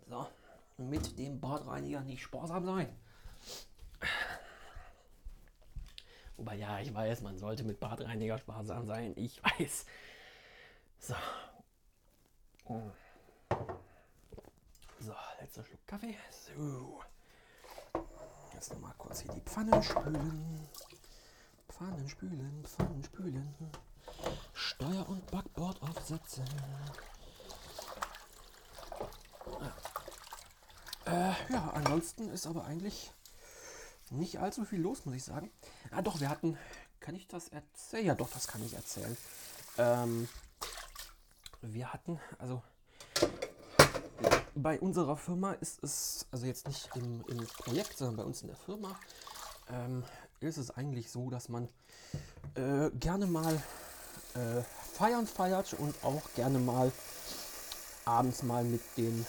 So, 0.06 0.26
mit 0.76 1.18
dem 1.18 1.40
Badreiniger 1.40 2.02
nicht 2.02 2.22
sparsam 2.22 2.66
sein. 2.66 2.94
Wobei, 6.36 6.54
ja, 6.54 6.78
ich 6.78 6.94
weiß, 6.94 7.22
man 7.22 7.36
sollte 7.38 7.64
mit 7.64 7.80
Badreiniger 7.80 8.38
sparsam 8.38 8.86
sein. 8.86 9.12
Ich 9.16 9.42
weiß. 9.42 9.86
So. 11.00 11.14
So, 12.66 12.92
letzter 15.48 15.64
Schluck 15.64 15.86
Kaffee. 15.86 16.14
So. 16.46 17.00
Jetzt 18.52 18.70
nochmal 18.70 18.92
kurz 18.98 19.20
hier 19.20 19.32
die 19.32 19.40
Pfannen 19.40 19.82
spülen. 19.82 20.68
Pfannen 21.70 22.06
spülen, 22.06 22.66
Pfannen 22.66 23.02
spülen. 23.02 23.54
Steuer- 24.52 25.08
und 25.08 25.26
Backbord 25.30 25.80
aufsetzen. 25.82 26.44
Äh, 31.06 31.32
ja, 31.50 31.70
ansonsten 31.72 32.28
ist 32.28 32.46
aber 32.46 32.66
eigentlich 32.66 33.10
nicht 34.10 34.40
allzu 34.40 34.66
viel 34.66 34.82
los, 34.82 35.06
muss 35.06 35.14
ich 35.14 35.24
sagen. 35.24 35.50
Ah, 35.92 36.02
doch, 36.02 36.20
wir 36.20 36.28
hatten. 36.28 36.58
Kann 37.00 37.14
ich 37.14 37.26
das 37.26 37.48
erzählen? 37.48 38.04
Ja, 38.04 38.14
doch, 38.14 38.28
das 38.30 38.48
kann 38.48 38.62
ich 38.62 38.74
erzählen. 38.74 39.16
Ähm, 39.78 40.28
wir 41.62 41.90
hatten, 41.90 42.20
also 42.38 42.62
bei 44.62 44.80
unserer 44.80 45.16
Firma 45.16 45.52
ist 45.52 45.82
es, 45.82 46.26
also 46.30 46.46
jetzt 46.46 46.66
nicht 46.66 46.88
im, 46.94 47.24
im 47.28 47.46
Projekt, 47.46 47.96
sondern 47.96 48.16
bei 48.16 48.24
uns 48.24 48.42
in 48.42 48.48
der 48.48 48.56
Firma, 48.56 48.98
ähm, 49.70 50.04
ist 50.40 50.56
es 50.56 50.70
eigentlich 50.70 51.10
so, 51.10 51.30
dass 51.30 51.48
man 51.48 51.68
äh, 52.54 52.90
gerne 52.90 53.26
mal 53.26 53.54
äh, 54.34 54.62
feiern 54.92 55.26
feiert 55.26 55.74
und 55.74 55.94
auch 56.02 56.22
gerne 56.34 56.58
mal 56.58 56.92
abends 58.04 58.42
mal 58.42 58.64
mit 58.64 58.80
den 58.96 59.26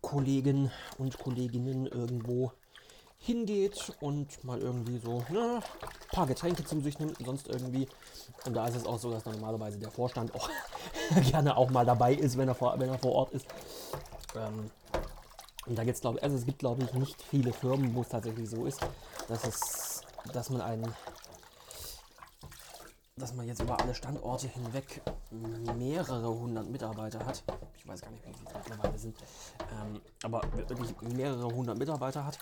Kollegen 0.00 0.70
und 0.98 1.18
Kolleginnen 1.18 1.86
irgendwo 1.86 2.52
hingeht 3.18 3.92
und 4.00 4.44
mal 4.44 4.60
irgendwie 4.60 4.98
so 4.98 5.24
ne, 5.30 5.60
ein 5.82 6.08
paar 6.12 6.26
Getränke 6.26 6.64
zu 6.64 6.80
sich 6.80 6.98
nimmt 6.98 7.18
und 7.18 7.26
sonst 7.26 7.48
irgendwie. 7.48 7.88
Und 8.44 8.54
da 8.54 8.68
ist 8.68 8.76
es 8.76 8.86
auch 8.86 8.98
so, 8.98 9.10
dass 9.10 9.24
normalerweise 9.24 9.78
der 9.78 9.90
Vorstand 9.90 10.34
auch 10.34 10.48
gerne 11.30 11.56
auch 11.56 11.70
mal 11.70 11.84
dabei 11.84 12.14
ist, 12.14 12.36
wenn 12.36 12.48
er 12.48 12.54
vor, 12.54 12.78
wenn 12.78 12.88
er 12.88 12.98
vor 12.98 13.12
Ort 13.12 13.32
ist. 13.32 13.46
Ähm, 14.36 14.70
und 15.66 15.76
da 15.76 15.84
gibt's, 15.84 16.00
glaube 16.00 16.22
also 16.22 16.36
es 16.36 16.46
gibt 16.46 16.60
glaube 16.60 16.84
ich 16.84 16.92
nicht 16.94 17.20
viele 17.22 17.52
Firmen, 17.52 17.94
wo 17.94 18.02
es 18.02 18.08
tatsächlich 18.08 18.48
so 18.48 18.66
ist, 18.66 18.80
dass 19.28 19.44
es, 19.44 20.00
dass 20.32 20.50
man 20.50 20.60
einen, 20.60 20.94
dass 23.16 23.34
man 23.34 23.46
jetzt 23.46 23.60
über 23.60 23.80
alle 23.80 23.94
Standorte 23.94 24.46
hinweg 24.48 25.02
mehrere 25.76 26.28
hundert 26.28 26.68
Mitarbeiter 26.68 27.24
hat. 27.26 27.42
Ich 27.76 27.86
weiß 27.86 28.00
gar 28.00 28.10
nicht, 28.10 28.24
wie 28.26 28.32
viele 28.32 28.50
es 28.50 28.68
mittlerweile 28.68 28.98
sind, 28.98 29.16
ähm, 29.72 30.00
aber 30.22 30.42
wirklich 30.68 30.94
mehrere 31.00 31.46
hundert 31.46 31.78
Mitarbeiter 31.78 32.24
hat 32.24 32.38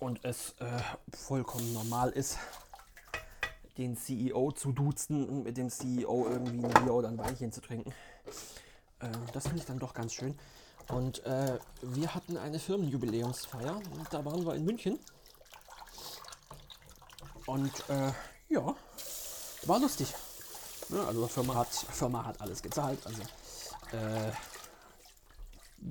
und 0.00 0.22
es 0.24 0.54
äh, 0.58 0.80
vollkommen 1.14 1.72
normal 1.72 2.10
ist, 2.10 2.38
den 3.78 3.96
CEO 3.96 4.52
zu 4.52 4.72
duzen 4.72 5.26
und 5.28 5.44
mit 5.44 5.56
dem 5.56 5.70
CEO 5.70 6.26
irgendwie 6.28 6.64
ein 6.64 6.84
Bier 6.84 6.92
oder 6.92 7.08
ein 7.08 7.18
Weinchen 7.18 7.52
zu 7.52 7.60
trinken. 7.60 7.92
Äh, 9.00 9.08
das 9.32 9.44
finde 9.44 9.58
ich 9.58 9.66
dann 9.66 9.78
doch 9.78 9.94
ganz 9.94 10.12
schön. 10.12 10.38
Und 10.92 11.24
äh, 11.24 11.58
wir 11.82 12.14
hatten 12.14 12.36
eine 12.36 12.58
Firmenjubiläumsfeier 12.58 13.76
und 13.76 14.12
da 14.12 14.24
waren 14.24 14.44
wir 14.44 14.54
in 14.54 14.64
München. 14.64 14.98
Und 17.46 17.88
äh, 17.88 18.12
ja, 18.48 18.74
war 19.66 19.78
lustig. 19.78 20.14
Ja, 20.88 21.04
also 21.06 21.26
Firma 21.28 21.54
hat, 21.54 21.68
Firma 21.68 22.24
hat 22.24 22.40
alles 22.40 22.62
gezahlt. 22.62 22.98
Also 23.06 23.22
äh, 23.96 24.32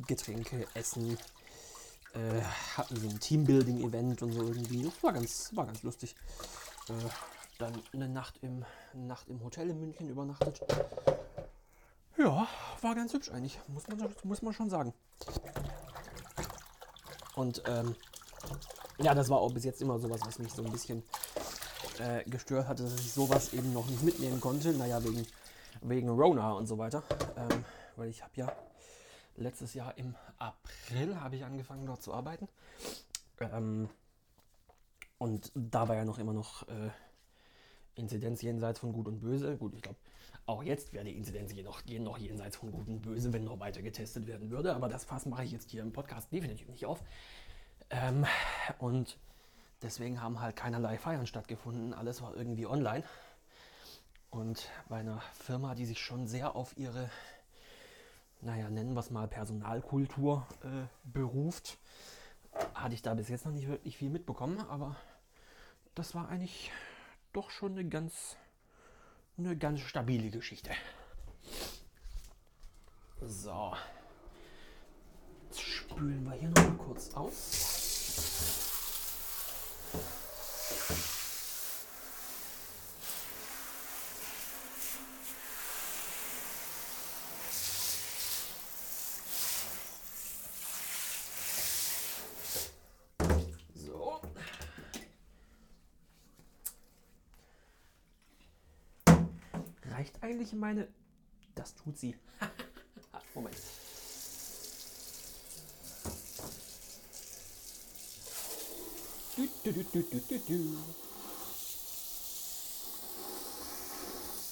Getränke, 0.05 0.67
Essen, 0.73 1.17
äh, 2.13 2.41
hatten 2.75 2.95
sie 2.97 3.07
ein 3.07 3.19
Teambuilding-Event 3.19 4.21
und 4.21 4.33
so 4.33 4.41
irgendwie. 4.41 4.83
Das 4.83 5.01
war 5.01 5.13
ganz, 5.13 5.55
war 5.55 5.65
ganz 5.65 5.83
lustig. 5.83 6.15
Äh, 6.89 6.93
dann 7.57 7.73
eine 7.93 8.09
Nacht 8.09 8.35
im, 8.41 8.65
eine 8.93 9.03
Nacht 9.05 9.27
im 9.29 9.43
Hotel 9.43 9.69
in 9.69 9.79
München 9.79 10.09
übernachtet. 10.09 10.61
Ja, 12.19 12.49
war 12.81 12.95
ganz 12.95 13.13
hübsch 13.13 13.31
eigentlich, 13.31 13.57
muss 13.69 13.87
man, 13.87 14.13
muss 14.23 14.41
man 14.41 14.53
schon 14.53 14.69
sagen. 14.69 14.93
Und 17.33 17.63
ähm, 17.65 17.95
ja, 18.97 19.15
das 19.15 19.29
war 19.29 19.39
auch 19.39 19.53
bis 19.53 19.63
jetzt 19.63 19.81
immer 19.81 19.97
sowas, 19.99 20.19
was 20.25 20.37
mich 20.37 20.51
so 20.51 20.61
ein 20.61 20.69
bisschen 20.69 21.01
äh, 21.97 22.25
gestört 22.29 22.67
hatte, 22.67 22.83
dass 22.83 22.99
ich 22.99 23.13
sowas 23.13 23.53
eben 23.53 23.71
noch 23.71 23.85
nicht 23.87 24.03
mitnehmen 24.03 24.41
konnte. 24.41 24.73
Naja, 24.73 25.01
wegen, 25.01 25.25
wegen 25.81 26.09
Rona 26.09 26.51
und 26.51 26.67
so 26.67 26.77
weiter. 26.77 27.03
Ähm, 27.37 27.63
weil 27.95 28.09
ich 28.09 28.21
habe 28.21 28.33
ja 28.35 28.51
letztes 29.37 29.73
Jahr 29.73 29.97
im 29.97 30.13
April 30.39 31.21
habe 31.21 31.37
ich 31.37 31.45
angefangen 31.45 31.85
dort 31.85 32.03
zu 32.03 32.13
arbeiten. 32.13 32.49
Ähm, 33.39 33.89
und 35.19 35.53
da 35.55 35.87
war 35.87 35.95
ja 35.95 36.03
noch 36.03 36.19
immer 36.19 36.33
noch 36.33 36.67
äh, 36.67 36.89
Inzidenz 37.99 38.41
jenseits 38.41 38.79
von 38.79 38.93
Gut 38.93 39.07
und 39.07 39.19
Böse. 39.19 39.57
Gut, 39.57 39.73
ich 39.75 39.81
glaube, 39.81 39.97
auch 40.45 40.63
jetzt 40.63 40.93
wäre 40.93 41.05
die 41.05 41.15
Inzidenz 41.15 41.53
je 41.53 41.63
noch, 41.63 41.81
je 41.85 41.99
noch 41.99 42.17
jenseits 42.17 42.57
von 42.57 42.71
Gut 42.71 42.87
und 42.87 43.01
Böse, 43.01 43.31
wenn 43.33 43.43
noch 43.43 43.59
weiter 43.59 43.81
getestet 43.81 44.27
werden 44.27 44.49
würde. 44.49 44.75
Aber 44.75 44.89
das 44.89 45.05
Fass 45.05 45.25
mache 45.25 45.43
ich 45.43 45.51
jetzt 45.51 45.71
hier 45.71 45.81
im 45.81 45.91
Podcast 45.91 46.31
definitiv 46.31 46.67
nicht 46.69 46.85
auf. 46.85 47.03
Ähm, 47.89 48.25
und 48.79 49.17
deswegen 49.81 50.21
haben 50.21 50.39
halt 50.39 50.55
keinerlei 50.55 50.97
Feiern 50.97 51.27
stattgefunden. 51.27 51.93
Alles 51.93 52.21
war 52.21 52.35
irgendwie 52.35 52.65
online. 52.65 53.03
Und 54.31 54.69
bei 54.87 54.97
einer 54.97 55.21
Firma, 55.33 55.75
die 55.75 55.85
sich 55.85 55.99
schon 55.99 56.27
sehr 56.27 56.55
auf 56.55 56.77
ihre 56.77 57.09
naja, 58.41 58.69
nennen 58.69 58.93
wir 58.93 59.01
es 59.01 59.09
mal 59.09 59.27
Personalkultur 59.27 60.45
äh, 60.63 60.87
beruft, 61.03 61.77
hatte 62.73 62.93
ich 62.93 63.01
da 63.01 63.13
bis 63.13 63.29
jetzt 63.29 63.45
noch 63.45 63.51
nicht 63.51 63.67
wirklich 63.67 63.97
viel 63.97 64.09
mitbekommen, 64.09 64.59
aber 64.69 64.95
das 65.95 66.15
war 66.15 66.29
eigentlich 66.29 66.71
doch 67.33 67.49
schon 67.49 67.73
eine 67.73 67.87
ganz, 67.87 68.37
eine 69.37 69.57
ganz 69.57 69.81
stabile 69.81 70.29
Geschichte. 70.29 70.71
So. 73.21 73.73
Jetzt 75.43 75.61
spülen 75.61 76.23
wir 76.25 76.33
hier 76.33 76.49
noch 76.49 76.63
mal 76.63 76.77
kurz 76.77 77.13
aus. 77.13 77.79
So. 93.75 94.21
Reicht 100.09 100.23
eigentlich 100.23 100.53
meine. 100.53 100.87
Das 101.55 101.75
tut 101.75 101.97
sie. 101.97 102.15
Moment. 103.35 103.55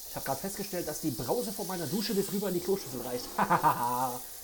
Ich 0.09 0.15
habe 0.15 0.25
gerade 0.25 0.39
festgestellt, 0.39 0.87
dass 0.87 1.01
die 1.01 1.11
Brause 1.11 1.51
von 1.51 1.67
meiner 1.67 1.87
Dusche 1.87 2.13
bis 2.13 2.31
rüber 2.31 2.49
in 2.49 2.55
die 2.55 2.59
Kloschüssel 2.59 3.01
reicht. 3.01 3.25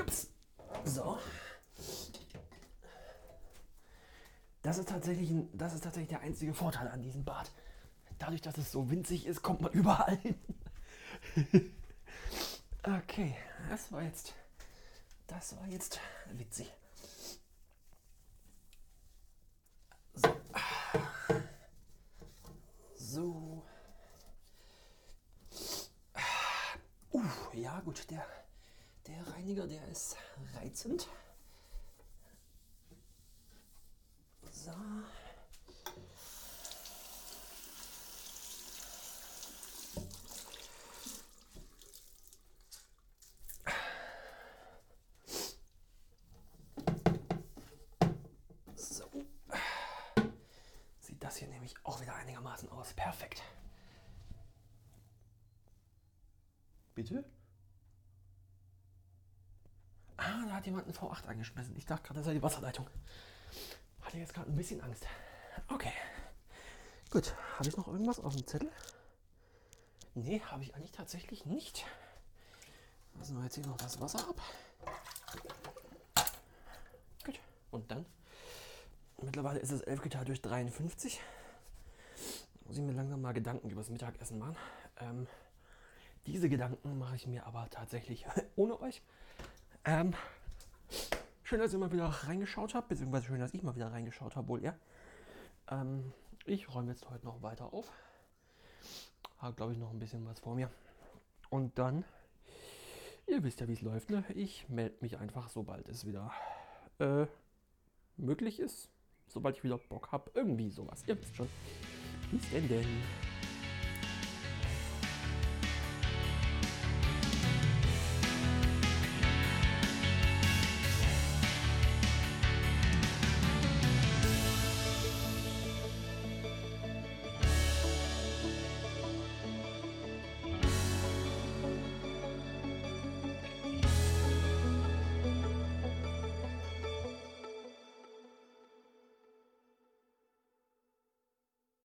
Ups. 0.00 0.28
So. 0.84 1.18
Das 4.62 4.78
ist, 4.78 4.88
tatsächlich 4.88 5.30
ein, 5.30 5.39
das 5.52 5.74
ist 5.74 5.84
tatsächlich 5.84 6.10
der 6.10 6.20
einzige 6.20 6.54
Vorteil 6.54 6.88
an 6.88 7.02
diesem 7.02 7.24
Bad. 7.24 7.50
Dadurch, 8.18 8.42
dass 8.42 8.58
es 8.58 8.70
so 8.70 8.90
winzig 8.90 9.26
ist, 9.26 9.42
kommt 9.42 9.60
man 9.60 9.72
überall 9.72 10.16
hin. 10.18 10.38
okay, 12.82 13.36
das 13.68 13.90
war 13.92 14.02
jetzt, 14.02 14.34
das 15.26 15.56
war 15.56 15.66
jetzt 15.68 16.00
witzig. 16.32 16.72
So. 20.14 20.36
So. 22.96 23.62
Uh, 27.12 27.20
ja 27.54 27.80
gut, 27.80 28.08
der, 28.10 28.24
der 29.06 29.26
Reiniger, 29.34 29.66
der 29.66 29.86
ist 29.88 30.16
reizend. 30.54 31.08
So. 34.52 34.72
So. 48.76 49.04
Sieht 51.00 51.22
das 51.22 51.36
hier 51.36 51.48
nämlich 51.48 51.74
auch 51.84 52.00
wieder 52.00 52.14
einigermaßen 52.14 52.68
aus. 52.70 52.94
Perfekt. 53.10 53.42
Bitte? 56.94 57.24
Ah, 60.16 60.46
da 60.46 60.54
hat 60.54 60.66
jemand 60.66 60.84
einen 60.84 60.94
V8 60.94 61.26
angeschmissen. 61.26 61.74
Ich 61.74 61.86
dachte 61.86 62.04
gerade, 62.04 62.20
das 62.20 62.26
sei 62.26 62.34
die 62.34 62.42
Wasserleitung. 62.42 62.88
Hatte 64.02 64.18
jetzt 64.18 64.32
gerade 64.32 64.48
ein 64.48 64.54
bisschen 64.54 64.80
Angst. 64.80 65.08
Okay. 65.66 65.92
Gut. 67.10 67.34
Habe 67.58 67.68
ich 67.68 67.76
noch 67.76 67.88
irgendwas 67.88 68.20
auf 68.20 68.36
dem 68.36 68.46
Zettel? 68.46 68.70
Nee, 70.14 70.40
habe 70.42 70.62
ich 70.62 70.76
eigentlich 70.76 70.92
tatsächlich 70.92 71.46
nicht. 71.46 71.84
Lassen 73.14 73.36
wir 73.36 73.42
jetzt 73.42 73.56
hier 73.56 73.66
noch 73.66 73.76
das 73.76 74.00
Wasser 74.00 74.20
ab. 74.20 74.40
Gut. 77.24 77.40
Und 77.72 77.90
dann? 77.90 78.06
Mittlerweile 79.20 79.58
ist 79.58 79.72
es 79.72 79.80
11 79.80 80.00
geteilt 80.00 80.28
durch 80.28 80.42
53. 80.42 81.20
Muss 82.70 82.78
ich 82.78 82.84
mir 82.84 82.92
langsam 82.92 83.20
mal 83.20 83.32
Gedanken 83.32 83.68
über 83.68 83.80
das 83.80 83.90
Mittagessen 83.90 84.38
machen. 84.38 84.54
Ähm, 85.00 85.26
diese 86.24 86.48
Gedanken 86.48 87.00
mache 87.00 87.16
ich 87.16 87.26
mir 87.26 87.44
aber 87.44 87.68
tatsächlich 87.68 88.24
ohne 88.54 88.80
euch. 88.80 89.02
Ähm, 89.84 90.14
schön, 91.42 91.58
dass 91.58 91.72
ihr 91.72 91.80
mal 91.80 91.90
wieder 91.90 92.06
reingeschaut 92.06 92.76
habt, 92.76 92.88
beziehungsweise 92.88 93.24
schön, 93.24 93.40
dass 93.40 93.52
ich 93.54 93.64
mal 93.64 93.74
wieder 93.74 93.90
reingeschaut 93.90 94.36
habe, 94.36 94.46
wohl 94.46 94.62
ihr. 94.62 94.78
Ähm, 95.68 96.12
ich 96.44 96.72
räume 96.72 96.92
jetzt 96.92 97.10
heute 97.10 97.24
noch 97.24 97.42
weiter 97.42 97.74
auf. 97.74 97.90
Habe, 99.38 99.56
glaube 99.56 99.72
ich, 99.72 99.78
noch 99.80 99.90
ein 99.90 99.98
bisschen 99.98 100.24
was 100.24 100.38
vor 100.38 100.54
mir. 100.54 100.70
Und 101.48 101.76
dann, 101.76 102.04
ihr 103.26 103.42
wisst 103.42 103.58
ja, 103.58 103.66
wie 103.66 103.72
es 103.72 103.82
läuft, 103.82 104.10
ne? 104.10 104.24
Ich 104.32 104.68
melde 104.68 104.94
mich 105.00 105.18
einfach, 105.18 105.48
sobald 105.48 105.88
es 105.88 106.06
wieder 106.06 106.30
äh, 107.00 107.26
möglich 108.16 108.60
ist. 108.60 108.90
Sobald 109.26 109.56
ich 109.56 109.64
wieder 109.64 109.78
Bock 109.78 110.12
habe. 110.12 110.30
Irgendwie 110.34 110.70
sowas. 110.70 111.02
Ihr 111.08 111.20
wisst 111.20 111.34
schon. 111.34 111.48
Bis 112.30 112.48
denn 112.50 112.68
denn. 112.68 113.29